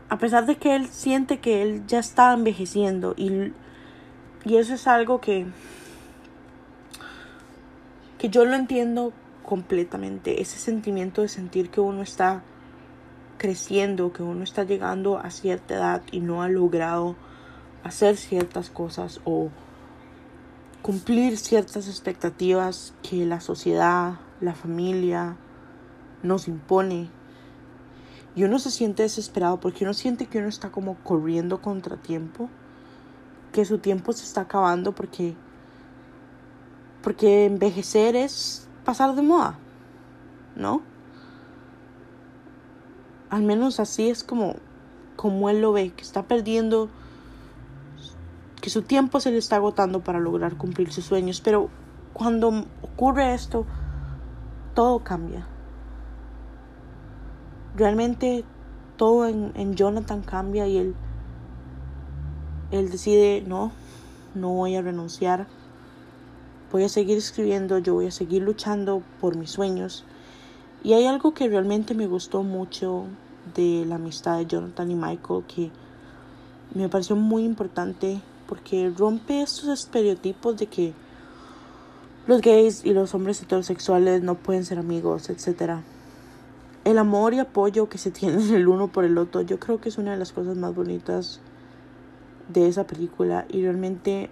A 0.09 0.17
pesar 0.17 0.45
de 0.45 0.57
que 0.57 0.75
él 0.75 0.89
siente 0.89 1.39
que 1.39 1.61
él 1.61 1.87
ya 1.87 1.99
está 1.99 2.33
envejeciendo 2.33 3.13
y, 3.15 3.53
y 4.43 4.57
eso 4.57 4.73
es 4.73 4.87
algo 4.87 5.21
que, 5.21 5.47
que 8.17 8.27
yo 8.27 8.43
lo 8.43 8.55
entiendo 8.55 9.13
completamente. 9.43 10.41
Ese 10.41 10.57
sentimiento 10.57 11.21
de 11.21 11.27
sentir 11.27 11.69
que 11.69 11.81
uno 11.81 12.01
está 12.01 12.43
creciendo, 13.37 14.13
que 14.13 14.23
uno 14.23 14.43
está 14.43 14.63
llegando 14.63 15.17
a 15.17 15.31
cierta 15.31 15.73
edad 15.73 16.01
y 16.11 16.19
no 16.19 16.43
ha 16.43 16.49
logrado 16.49 17.15
hacer 17.83 18.17
ciertas 18.17 18.69
cosas 18.69 19.19
o 19.25 19.49
cumplir 20.81 21.37
ciertas 21.37 21.87
expectativas 21.87 22.93
que 23.01 23.25
la 23.25 23.39
sociedad, 23.39 24.19
la 24.39 24.53
familia 24.53 25.37
nos 26.23 26.47
impone. 26.47 27.09
Y 28.35 28.43
uno 28.43 28.59
se 28.59 28.71
siente 28.71 29.03
desesperado 29.03 29.59
porque 29.59 29.83
uno 29.83 29.93
siente 29.93 30.27
que 30.27 30.39
uno 30.39 30.47
está 30.47 30.71
como 30.71 30.95
corriendo 31.03 31.61
contra 31.61 31.97
tiempo, 31.97 32.49
que 33.51 33.65
su 33.65 33.79
tiempo 33.79 34.13
se 34.13 34.23
está 34.23 34.41
acabando 34.41 34.93
porque 34.93 35.35
porque 37.01 37.45
envejecer 37.45 38.15
es 38.15 38.67
pasar 38.83 39.15
de 39.15 39.21
moda, 39.21 39.57
¿no? 40.55 40.81
Al 43.29 43.43
menos 43.43 43.79
así 43.79 44.09
es 44.09 44.23
como 44.23 44.55
como 45.21 45.51
él 45.51 45.61
lo 45.61 45.71
ve, 45.71 45.91
que 45.91 46.01
está 46.01 46.23
perdiendo 46.23 46.89
que 48.59 48.71
su 48.71 48.81
tiempo 48.81 49.19
se 49.19 49.29
le 49.29 49.37
está 49.37 49.57
agotando 49.57 50.01
para 50.01 50.19
lograr 50.19 50.57
cumplir 50.57 50.91
sus 50.91 51.05
sueños, 51.05 51.41
pero 51.41 51.69
cuando 52.13 52.65
ocurre 52.81 53.35
esto, 53.35 53.67
todo 54.73 55.03
cambia. 55.03 55.45
Realmente 57.75 58.43
todo 58.97 59.27
en, 59.27 59.75
Jonathan 59.75 60.23
cambia 60.23 60.65
y 60.65 60.77
él, 60.77 60.95
él 62.71 62.89
decide, 62.89 63.43
no, 63.45 63.71
no 64.33 64.49
voy 64.49 64.75
a 64.75 64.81
renunciar, 64.81 65.45
voy 66.71 66.83
a 66.83 66.89
seguir 66.89 67.17
escribiendo, 67.17 67.77
yo 67.79 67.93
voy 67.93 68.07
a 68.07 68.11
seguir 68.11 68.41
luchando 68.41 69.03
por 69.19 69.35
mis 69.35 69.51
sueños. 69.51 70.05
Y 70.83 70.93
hay 70.93 71.05
algo 71.05 71.33
que 71.33 71.47
realmente 71.47 71.93
me 71.93 72.07
gustó 72.07 72.43
mucho 72.43 73.05
de 73.55 73.85
la 73.85 73.95
amistad 73.95 74.37
de 74.37 74.45
Jonathan 74.45 74.89
y 74.89 74.95
Michael 74.95 75.43
que 75.47 75.71
me 76.73 76.89
pareció 76.89 77.15
muy 77.15 77.43
importante 77.43 78.21
porque 78.47 78.91
rompe 78.95 79.41
estos 79.41 79.67
estereotipos 79.69 80.57
de 80.57 80.67
que 80.67 80.93
los 82.27 82.41
gays 82.41 82.85
y 82.85 82.93
los 82.93 83.13
hombres 83.13 83.41
heterosexuales 83.41 84.23
no 84.23 84.35
pueden 84.35 84.63
ser 84.63 84.79
amigos, 84.79 85.29
etc. 85.29 85.79
El 86.83 86.97
amor 86.97 87.33
y 87.33 87.39
apoyo 87.39 87.89
que 87.89 87.97
se 87.97 88.11
tienen 88.11 88.53
el 88.53 88.67
uno 88.67 88.87
por 88.87 89.05
el 89.05 89.17
otro, 89.17 89.41
yo 89.41 89.59
creo 89.59 89.81
que 89.81 89.89
es 89.89 89.97
una 89.97 90.11
de 90.11 90.17
las 90.17 90.31
cosas 90.31 90.55
más 90.55 90.73
bonitas 90.73 91.41
de 92.47 92.67
esa 92.67 92.85
película 92.85 93.45
y 93.49 93.61
realmente 93.61 94.29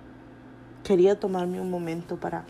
quería 0.84 1.20
tomarme 1.20 1.60
un 1.62 1.70
momento 1.70 2.18
para 2.18 2.46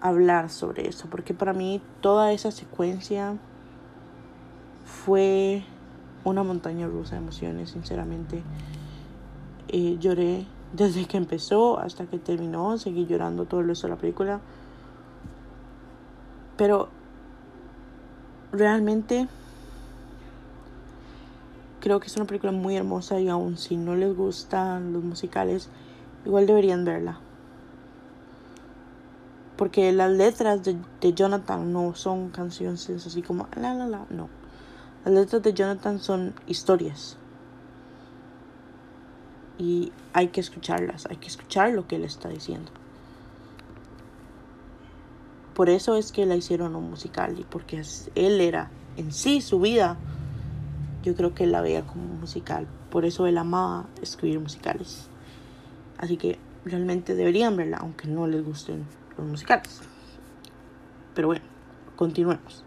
hablar 0.00 0.50
sobre 0.50 0.88
eso, 0.88 1.08
porque 1.10 1.34
para 1.34 1.52
mí 1.52 1.80
toda 2.00 2.32
esa 2.32 2.50
secuencia 2.50 3.36
fue 4.84 5.64
una 6.24 6.42
montaña 6.42 6.86
rusa 6.86 7.16
de 7.16 7.22
emociones, 7.22 7.70
sinceramente. 7.70 8.42
Eh, 9.68 9.96
lloré 9.98 10.46
desde 10.72 11.06
que 11.06 11.16
empezó 11.16 11.78
hasta 11.78 12.06
que 12.06 12.18
terminó, 12.18 12.78
seguí 12.78 13.06
llorando 13.06 13.46
todo 13.46 13.60
el 13.60 13.68
resto 13.68 13.86
de 13.86 13.94
la 13.94 13.98
película. 13.98 14.40
Pero 16.56 16.88
realmente 18.52 19.28
creo 21.80 22.00
que 22.00 22.06
es 22.06 22.16
una 22.16 22.26
película 22.26 22.52
muy 22.52 22.76
hermosa 22.76 23.20
y 23.20 23.28
aun 23.28 23.56
si 23.56 23.76
no 23.76 23.94
les 23.94 24.16
gustan 24.16 24.92
los 24.92 25.04
musicales, 25.04 25.68
igual 26.24 26.46
deberían 26.46 26.84
verla. 26.84 27.20
Porque 29.56 29.92
las 29.92 30.10
letras 30.10 30.62
de, 30.62 30.76
de 31.00 31.12
Jonathan 31.14 31.72
no 31.72 31.94
son 31.94 32.30
canciones 32.30 32.88
así 32.88 33.22
como 33.22 33.48
la 33.56 33.74
la 33.74 33.86
la, 33.86 34.06
no. 34.10 34.28
Las 35.04 35.14
letras 35.14 35.42
de 35.42 35.54
Jonathan 35.54 35.98
son 35.98 36.34
historias. 36.46 37.16
Y 39.58 39.92
hay 40.12 40.28
que 40.28 40.40
escucharlas, 40.40 41.06
hay 41.06 41.16
que 41.16 41.28
escuchar 41.28 41.72
lo 41.72 41.86
que 41.86 41.96
él 41.96 42.04
está 42.04 42.28
diciendo. 42.28 42.70
Por 45.54 45.70
eso 45.70 45.96
es 45.96 46.12
que 46.12 46.26
la 46.26 46.36
hicieron 46.36 46.76
un 46.76 46.90
musical 46.90 47.38
y 47.38 47.44
porque 47.44 47.82
él 48.14 48.40
era 48.42 48.70
en 48.98 49.10
sí 49.10 49.40
su 49.40 49.58
vida, 49.58 49.96
yo 51.02 51.14
creo 51.14 51.34
que 51.34 51.44
él 51.44 51.52
la 51.52 51.62
veía 51.62 51.86
como 51.86 52.02
musical. 52.02 52.66
Por 52.90 53.06
eso 53.06 53.26
él 53.26 53.38
amaba 53.38 53.86
escribir 54.02 54.38
musicales. 54.38 55.08
Así 55.96 56.18
que 56.18 56.38
realmente 56.66 57.14
deberían 57.14 57.56
verla, 57.56 57.78
aunque 57.78 58.06
no 58.06 58.26
les 58.26 58.44
gusten 58.44 58.84
los 59.16 59.26
musicales. 59.26 59.80
Pero 61.14 61.28
bueno, 61.28 61.44
continuemos. 61.96 62.64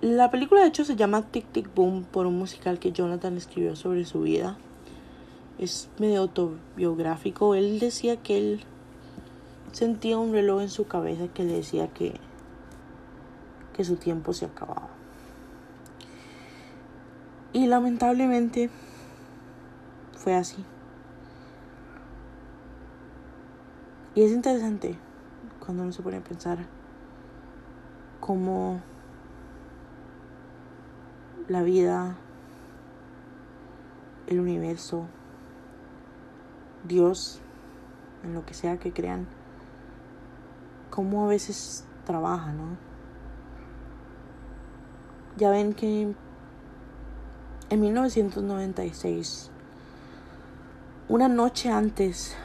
La 0.00 0.30
película 0.30 0.62
de 0.62 0.68
hecho 0.68 0.84
se 0.84 0.96
llama 0.96 1.22
Tic 1.22 1.46
Tic 1.52 1.72
Boom 1.74 2.04
por 2.04 2.26
un 2.26 2.38
musical 2.38 2.78
que 2.78 2.92
Jonathan 2.92 3.36
escribió 3.36 3.76
sobre 3.76 4.04
su 4.04 4.22
vida. 4.22 4.58
Es 5.58 5.88
medio 5.98 6.22
autobiográfico. 6.22 7.54
Él 7.54 7.78
decía 7.78 8.16
que 8.16 8.36
él 8.36 8.64
sentía 9.70 10.18
un 10.18 10.32
reloj 10.32 10.62
en 10.62 10.70
su 10.70 10.86
cabeza 10.86 11.28
que 11.28 11.44
le 11.44 11.54
decía 11.54 11.88
que, 11.88 12.14
que 13.74 13.84
su 13.84 13.96
tiempo 13.96 14.32
se 14.32 14.46
acababa. 14.46 14.88
Y 17.52 17.66
lamentablemente 17.66 18.70
fue 20.16 20.34
así. 20.34 20.64
Y 24.14 24.22
es 24.22 24.32
interesante 24.32 24.98
cuando 25.64 25.84
uno 25.84 25.92
se 25.92 26.02
pone 26.02 26.16
a 26.16 26.24
pensar 26.24 26.58
cómo 28.18 28.80
la 31.48 31.62
vida, 31.62 32.16
el 34.26 34.40
universo, 34.40 35.06
Dios, 36.88 37.40
en 38.24 38.34
lo 38.34 38.44
que 38.44 38.54
sea 38.54 38.78
que 38.78 38.92
crean, 38.92 39.28
cómo 40.90 41.24
a 41.24 41.28
veces 41.28 41.84
trabaja, 42.04 42.52
¿no? 42.52 42.76
Ya 45.36 45.50
ven 45.50 45.74
que 45.74 46.12
en 47.70 47.80
1996, 47.80 49.50
una 51.08 51.28
noche 51.28 51.70
antes 51.70 52.36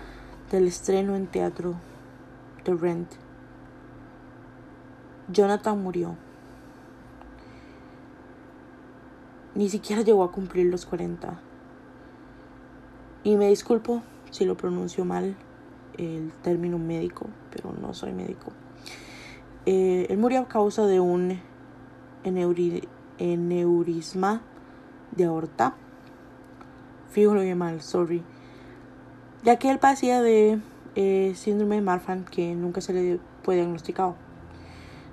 del 0.52 0.68
estreno 0.68 1.16
en 1.16 1.26
teatro 1.26 1.76
Rent, 2.76 3.10
Jonathan 5.30 5.82
murió. 5.82 6.16
Ni 9.56 9.70
siquiera 9.70 10.02
llegó 10.02 10.24
a 10.24 10.32
cumplir 10.32 10.68
los 10.68 10.86
40. 10.86 11.40
Y 13.24 13.36
me 13.36 13.50
disculpo 13.50 14.04
si 14.32 14.46
lo 14.46 14.56
pronuncio 14.56 15.04
mal 15.04 15.36
el 15.98 16.32
término 16.44 16.78
médico, 16.78 17.28
pero 17.52 17.74
no 17.74 17.94
soy 17.94 18.14
médico. 18.14 18.52
Eh, 19.66 20.08
él 20.10 20.18
murió 20.18 20.42
a 20.42 20.48
causa 20.48 20.86
de 20.86 21.00
un 21.00 21.42
eneurisma 23.18 24.42
de 25.12 25.26
aorta. 25.26 25.76
Fijo 27.10 27.34
lo 27.34 27.56
mal, 27.56 27.82
sorry. 27.82 28.24
Ya 29.44 29.58
que 29.58 29.70
él 29.70 29.80
padecía 29.80 30.22
de 30.22 30.60
eh, 31.00 31.34
síndrome 31.36 31.76
de 31.76 31.82
Marfan 31.82 32.26
que 32.26 32.56
nunca 32.56 32.82
se 32.82 32.92
le 32.92 33.20
fue 33.44 33.54
diagnosticado. 33.54 34.16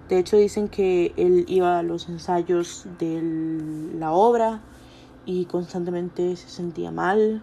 De 0.09 0.19
hecho 0.19 0.39
dicen 0.39 0.69
que 0.69 1.13
él 1.19 1.45
iba 1.47 1.79
a 1.79 1.83
los 1.83 2.09
ensayos 2.09 2.87
de 2.99 3.91
la 3.95 4.13
obra 4.13 4.63
y 5.27 5.45
constantemente 5.45 6.37
se 6.37 6.49
sentía 6.49 6.91
mal 6.91 7.43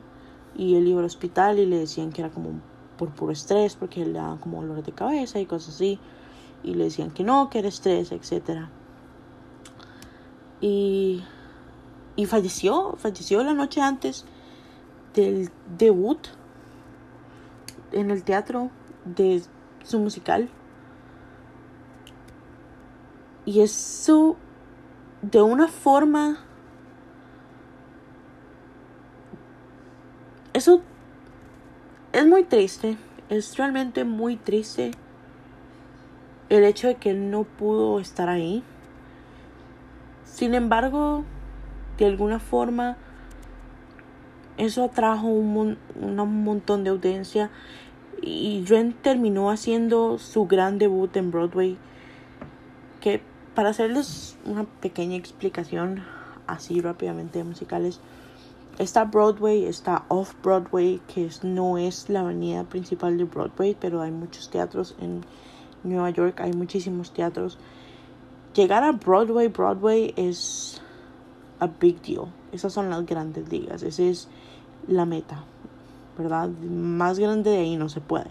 y 0.56 0.76
él 0.76 0.88
iba 0.88 1.02
al 1.02 1.06
hospital 1.06 1.60
y 1.60 1.68
le 1.68 1.78
decían 1.78 2.12
que 2.12 2.22
era 2.22 2.32
como 2.32 2.60
por 2.98 3.10
puro 3.12 3.32
estrés 3.32 3.76
porque 3.76 4.04
le 4.04 4.14
daban 4.14 4.40
como 4.40 4.60
dolores 4.60 4.86
de 4.86 4.92
cabeza 4.92 5.40
y 5.40 5.46
cosas 5.46 5.76
así 5.76 6.00
y 6.64 6.74
le 6.74 6.86
decían 6.86 7.12
que 7.12 7.24
no, 7.24 7.52
que 7.52 7.60
era 7.60 7.68
estrés, 7.68 8.12
etc. 8.12 8.70
Y, 10.62 11.24
y 12.16 12.26
falleció, 12.26 12.96
falleció 12.98 13.44
la 13.44 13.54
noche 13.54 13.82
antes 13.82 14.26
del 15.14 15.52
debut 15.78 16.28
en 17.92 18.12
el 18.12 18.24
teatro 18.24 18.70
de 19.06 19.42
su 19.84 20.00
musical. 20.00 20.50
Y 23.46 23.62
eso 23.62 24.36
de 25.22 25.42
una 25.42 25.68
forma... 25.68 26.38
Eso 30.54 30.82
es 32.12 32.28
muy 32.28 32.44
triste. 32.44 32.98
Es 33.30 33.58
realmente 33.58 34.04
muy 34.04 34.36
triste 34.36 34.92
el 36.50 36.66
hecho 36.66 36.88
de 36.88 36.96
que 36.96 37.14
no 37.14 37.44
pudo 37.46 38.00
estar 38.00 38.28
ahí. 38.28 38.62
Sin 40.26 40.54
embargo, 40.54 41.24
de 41.98 42.06
alguna 42.06 42.40
forma, 42.40 42.98
eso 44.58 44.84
atrajo 44.84 45.28
un, 45.28 45.78
un 46.00 46.44
montón 46.44 46.84
de 46.84 46.92
audiencia 46.92 47.52
y 48.22 48.64
Ren 48.66 48.94
terminó 48.94 49.50
haciendo 49.50 50.18
su 50.18 50.46
gran 50.46 50.78
debut 50.78 51.16
en 51.18 51.32
Broadway. 51.32 51.78
Que 53.00 53.22
para 53.56 53.70
hacerles 53.70 54.38
una 54.46 54.64
pequeña 54.64 55.16
explicación 55.16 56.04
así 56.48 56.82
rápidamente 56.82 57.40
de 57.40 57.46
musicales, 57.46 58.00
Está 58.80 59.04
Broadway, 59.04 59.66
está 59.66 60.06
Off 60.08 60.34
Broadway, 60.42 61.02
que 61.14 61.30
no 61.44 61.78
es 61.78 62.10
la 62.10 62.22
avenida 62.22 62.64
principal 62.64 63.18
de 63.18 63.26
Broadway, 63.26 63.78
pero 63.80 64.02
hay 64.02 64.12
muchos 64.12 64.50
teatros 64.50 64.96
en 65.00 65.22
Nueva 65.84 66.10
York, 66.10 66.40
hay 66.40 66.54
muchísimos 66.54 67.14
teatros. 67.14 67.60
Llegar 68.56 68.84
a 68.84 68.94
Broadway, 68.94 69.50
Broadway 69.50 70.14
es 70.16 70.82
a 71.60 71.68
big 71.68 72.02
deal. 72.02 72.30
Esas 72.52 72.74
son 72.74 72.90
las 72.90 73.06
grandes 73.06 73.50
ligas, 73.52 73.84
esa 73.84 74.04
es 74.04 74.28
la 74.88 75.06
meta, 75.06 75.44
¿verdad? 76.18 76.50
Más 76.50 77.20
grande 77.20 77.52
de 77.52 77.58
ahí 77.58 77.78
no 77.78 77.90
se 77.90 78.02
puede. 78.02 78.28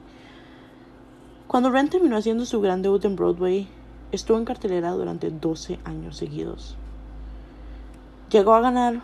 Cuando 1.47 1.71
Ren 1.71 1.89
terminó 1.89 2.17
haciendo 2.17 2.45
su 2.45 2.61
gran 2.61 2.83
debut 2.83 3.05
en 3.05 3.17
Broadway, 3.17 3.69
estuvo 4.13 4.39
en 4.39 4.45
cartelera 4.45 4.93
durante 4.93 5.31
12 5.31 5.79
años 5.85 6.17
seguidos. 6.17 6.77
Llegó 8.31 8.55
a 8.55 8.61
ganar 8.61 9.01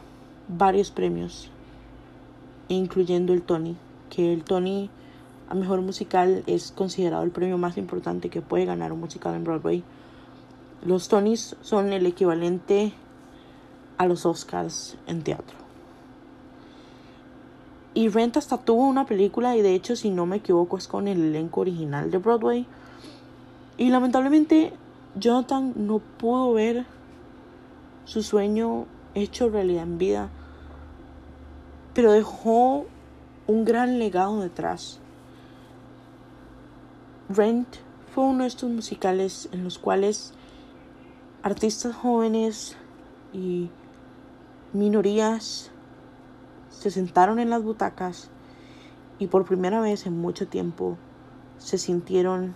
varios 0.49 0.91
premios, 0.91 1.51
incluyendo 2.69 3.33
el 3.33 3.43
Tony, 3.43 3.77
que 4.11 4.33
el 4.33 4.45
Tony 4.45 4.91
a 5.49 5.55
mejor 5.55 5.81
musical 5.81 6.43
es 6.47 6.73
considerado 6.73 7.23
el 7.23 7.31
premio 7.31 7.59
más 7.59 7.77
importante 7.79 8.31
que 8.31 8.43
puede 8.43 8.65
ganar 8.65 8.93
un 8.93 9.01
musical 9.01 9.35
en 9.35 9.45
Broadway. 9.45 9.85
Los 10.85 11.09
Tonys 11.09 11.57
son 11.63 11.93
el 11.93 12.07
equivalente 12.07 12.93
a 13.99 14.07
los 14.07 14.27
Oscars 14.27 14.97
en 15.07 15.23
teatro. 15.23 15.57
Y 17.95 18.09
Rent 18.09 18.37
hasta 18.37 18.59
tuvo 18.59 18.87
una 18.87 19.07
película 19.07 19.57
y 19.57 19.63
de 19.63 19.75
hecho 19.75 19.97
si 19.97 20.11
no 20.11 20.27
me 20.27 20.37
equivoco 20.37 20.77
es 20.77 20.87
con 20.87 21.09
el 21.09 21.19
elenco 21.19 21.63
original 21.63 22.11
de 22.11 22.19
Broadway. 22.19 22.67
Y 23.79 23.89
lamentablemente 23.89 24.75
Jonathan 25.15 25.73
no 25.77 25.99
pudo 25.99 26.53
ver 26.53 26.85
su 28.05 28.23
sueño 28.23 28.87
hecho 29.15 29.49
realidad 29.49 29.85
en 29.85 29.99
vida, 29.99 30.29
pero 31.95 32.13
dejó 32.13 32.85
un 33.47 33.65
gran 33.65 33.99
legado 33.99 34.41
detrás. 34.41 35.01
Rent 37.31 37.67
fue 38.15 38.25
uno 38.25 38.43
de 38.43 38.49
estos 38.49 38.71
musicales 38.71 39.49
en 39.53 39.65
los 39.65 39.79
cuales 39.79 40.35
artistas 41.43 41.95
jóvenes 41.97 42.77
y 43.33 43.71
minorías 44.77 45.71
se 46.71 46.91
sentaron 46.91 47.39
en 47.39 47.51
las 47.51 47.63
butacas 47.63 48.31
y 49.19 49.29
por 49.29 49.45
primera 49.45 49.81
vez 49.81 50.07
en 50.07 50.19
mucho 50.19 50.47
tiempo 50.47 50.99
se 51.59 51.79
sintieron 51.79 52.55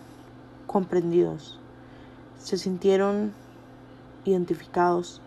comprendidos, 0.67 1.59
se 2.37 2.57
sintieron 2.57 3.33
identificados, 4.25 5.21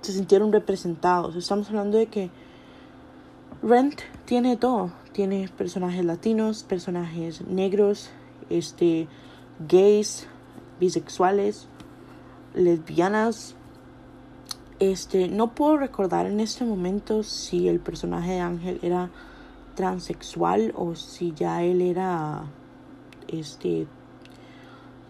se 0.00 0.12
sintieron 0.12 0.52
representados. 0.52 1.36
Estamos 1.36 1.68
hablando 1.68 1.96
de 1.96 2.06
que 2.06 2.30
Rent 3.62 4.00
tiene 4.24 4.56
todo, 4.56 4.90
tiene 5.12 5.48
personajes 5.56 6.04
latinos, 6.04 6.64
personajes 6.64 7.42
negros, 7.46 8.10
este 8.48 9.06
gays, 9.68 10.26
bisexuales, 10.80 11.66
lesbianas. 12.54 13.54
Este, 14.80 15.28
no 15.28 15.54
puedo 15.54 15.76
recordar 15.76 16.24
en 16.24 16.40
este 16.40 16.64
momento 16.64 17.22
si 17.22 17.68
el 17.68 17.80
personaje 17.80 18.32
de 18.32 18.40
Ángel 18.40 18.80
era 18.82 19.10
transexual 19.74 20.72
o 20.74 20.94
si 20.94 21.32
ya 21.32 21.62
él 21.62 21.82
era 21.82 22.44
este 23.28 23.86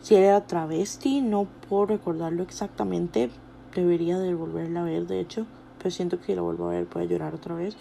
si 0.01 0.15
era 0.17 0.47
travesti, 0.47 1.21
no 1.21 1.47
puedo 1.69 1.87
recordarlo 1.87 2.43
exactamente. 2.43 3.31
Debería 3.75 4.19
de 4.19 4.35
volverla 4.35 4.81
a 4.81 4.85
ver, 4.85 5.07
de 5.07 5.21
hecho, 5.21 5.47
pero 5.79 5.91
siento 5.91 6.19
que 6.19 6.27
si 6.27 6.35
la 6.35 6.43
vuelvo 6.43 6.67
a 6.67 6.71
ver 6.71 6.87
puede 6.87 7.07
llorar 7.07 7.35
otra 7.35 7.55
vez, 7.55 7.77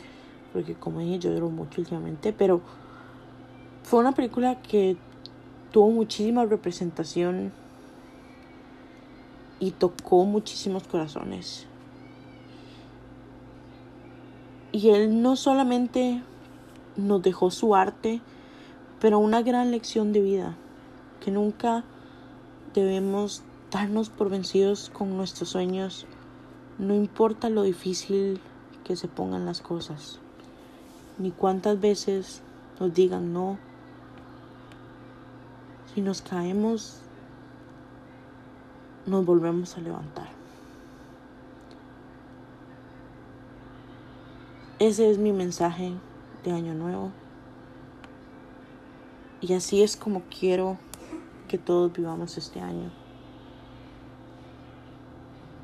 porque 0.54 0.75
como 0.75 0.99
dije, 0.99 1.17
yo 1.17 1.34
lloro 1.34 1.49
mucho 1.49 1.82
últimamente, 1.82 2.34
pero 2.34 2.62
fue 3.84 3.99
una 3.99 4.12
película 4.12 4.62
que 4.62 4.97
tuvo 5.71 5.89
muchísima 5.89 6.45
representación 6.45 7.52
y 9.60 9.71
tocó 9.71 10.25
muchísimos 10.25 10.84
corazones. 10.84 11.68
Y 14.71 14.89
él 14.89 15.21
no 15.21 15.36
solamente 15.36 16.21
nos 16.95 17.21
dejó 17.21 17.49
su 17.51 17.75
arte, 17.75 18.21
pero 18.99 19.19
una 19.19 19.41
gran 19.41 19.71
lección 19.71 20.13
de 20.13 20.21
vida, 20.21 20.55
que 21.21 21.32
nunca 21.32 21.84
debemos 22.73 23.43
darnos 23.71 24.10
por 24.10 24.29
vencidos 24.29 24.91
con 24.93 25.17
nuestros 25.17 25.49
sueños, 25.49 26.05
no 26.77 26.93
importa 26.93 27.49
lo 27.49 27.63
difícil 27.63 28.41
que 28.84 28.95
se 28.95 29.08
pongan 29.08 29.45
las 29.45 29.62
cosas, 29.62 30.19
ni 31.17 31.32
cuántas 31.32 31.79
veces 31.79 32.41
nos 32.79 32.93
digan 32.93 33.34
no. 33.34 33.58
Si 35.93 36.01
nos 36.01 36.21
caemos, 36.21 36.99
nos 39.05 39.25
volvemos 39.25 39.75
a 39.75 39.82
levantar. 39.82 40.38
Ese 44.79 45.11
es 45.11 45.17
mi 45.17 45.33
mensaje 45.33 45.91
de 46.45 46.53
Año 46.53 46.73
Nuevo. 46.73 47.11
Y 49.41 49.53
así 49.53 49.83
es 49.83 49.97
como 49.97 50.21
quiero 50.29 50.77
que 51.49 51.57
todos 51.57 51.91
vivamos 51.91 52.37
este 52.37 52.61
año. 52.61 52.89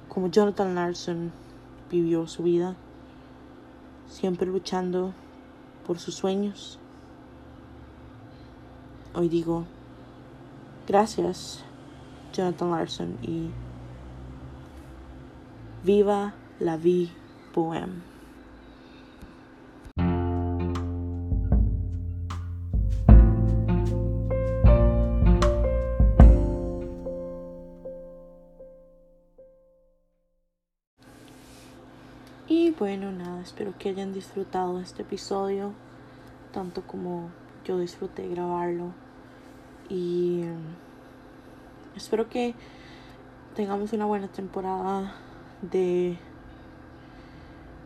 Como 0.10 0.28
Jonathan 0.28 0.76
Larson 0.76 1.32
vivió 1.90 2.28
su 2.28 2.44
vida, 2.44 2.76
siempre 4.10 4.48
luchando 4.48 5.14
por 5.88 5.98
sus 5.98 6.16
sueños. 6.16 6.78
Hoy 9.14 9.30
digo, 9.30 9.64
gracias 10.88 11.64
Jonathan 12.34 12.72
Larson 12.72 13.18
y 13.22 13.50
viva 15.86 16.34
la 16.60 16.76
vie 16.76 17.10
poème. 17.54 18.15
Bueno, 32.78 33.12
nada, 33.12 33.42
espero 33.42 33.74
que 33.78 33.90
hayan 33.90 34.12
disfrutado 34.12 34.82
este 34.82 35.04
episodio, 35.04 35.72
tanto 36.52 36.82
como 36.86 37.30
yo 37.64 37.80
disfruté 37.80 38.28
grabarlo. 38.28 38.92
Y 39.88 40.42
mm, 40.44 41.96
espero 41.96 42.28
que 42.28 42.54
tengamos 43.56 43.94
una 43.94 44.06
buena 44.06 44.28
temporada 44.28 45.16
de 45.62 46.18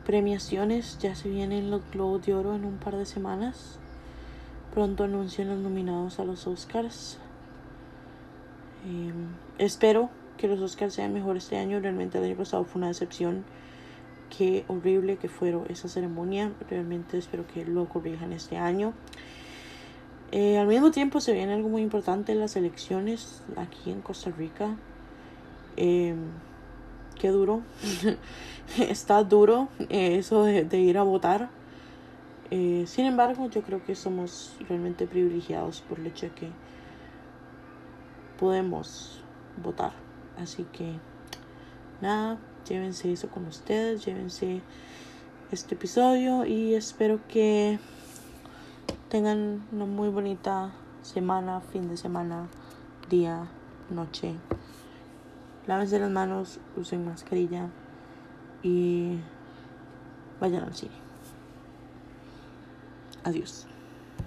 premiaciones. 0.05 0.97
Ya 0.97 1.13
se 1.13 1.29
vienen 1.29 1.69
los 1.69 1.81
Globos 1.91 2.25
de 2.25 2.33
Oro 2.33 2.55
en 2.55 2.65
un 2.65 2.77
par 2.77 2.95
de 2.95 3.05
semanas. 3.05 3.77
Pronto 4.73 5.03
anuncian 5.03 5.49
los 5.49 5.59
nominados 5.59 6.19
a 6.19 6.25
los 6.25 6.47
Oscars. 6.47 7.19
Em, 8.85 9.27
espero 9.59 10.09
que 10.37 10.47
los 10.47 10.59
Oscars 10.61 10.95
sean 10.95 11.13
mejor 11.13 11.37
este 11.37 11.57
año. 11.57 11.79
Realmente 11.79 12.17
el 12.17 12.23
año 12.23 12.37
pasado 12.37 12.63
fue 12.63 12.79
una 12.79 12.87
decepción 12.87 13.45
qué 14.35 14.65
horrible 14.67 15.17
que 15.17 15.29
fueron 15.29 15.65
esa 15.69 15.87
ceremonia. 15.87 16.51
Realmente 16.69 17.17
espero 17.17 17.45
que 17.47 17.65
lo 17.65 17.87
corrijan 17.89 18.33
este 18.33 18.57
año. 18.57 18.93
Eh, 20.31 20.59
al 20.59 20.67
mismo 20.67 20.91
tiempo 20.91 21.19
se 21.21 21.33
viene 21.33 21.53
algo 21.53 21.69
muy 21.69 21.81
importante 21.81 22.31
en 22.31 22.39
las 22.39 22.55
elecciones 22.55 23.41
aquí 23.55 23.91
en 23.91 24.01
Costa 24.01 24.29
Rica. 24.31 24.75
Eh, 25.75 26.15
qué 27.19 27.29
duro. 27.29 27.61
Está 28.77 29.23
duro 29.23 29.69
eh, 29.89 30.17
eso 30.17 30.43
de, 30.43 30.79
ir 30.79 30.97
a 30.97 31.03
votar. 31.03 31.49
sin 32.49 33.05
embargo, 33.05 33.49
yo 33.49 33.63
creo 33.63 33.83
que 33.83 33.95
somos 33.95 34.55
realmente 34.67 35.07
privilegiados 35.07 35.81
por 35.81 35.99
el 35.99 36.07
hecho 36.07 36.27
de 36.27 36.33
que 36.33 36.49
podemos 38.39 39.21
votar. 39.61 39.93
Así 40.37 40.65
que 40.71 40.93
nada, 42.01 42.37
llévense 42.67 43.11
eso 43.11 43.29
con 43.29 43.45
ustedes, 43.45 44.05
llévense 44.05 44.61
este 45.51 45.75
episodio 45.75 46.45
y 46.45 46.75
espero 46.75 47.19
que 47.27 47.79
tengan 49.09 49.65
una 49.71 49.85
muy 49.85 50.09
bonita 50.09 50.71
semana, 51.01 51.61
fin 51.61 51.89
de 51.89 51.97
semana, 51.97 52.47
día, 53.09 53.47
noche. 53.89 54.35
Lávense 55.67 55.99
las 55.99 56.11
manos, 56.11 56.59
usen 56.75 57.05
mascarilla 57.05 57.69
y 58.63 59.17
vayan 60.39 60.63
al 60.63 60.75
cine. 60.75 60.93
Adiós. 63.23 63.67